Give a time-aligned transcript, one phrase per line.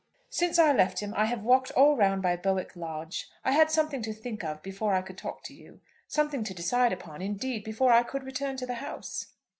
[0.31, 3.29] "Since I left him I have walked all round by Bowick Lodge.
[3.45, 6.91] I had something to think of before I could talk to you, something to decide
[6.91, 9.27] upon, indeed, before I could return to the house."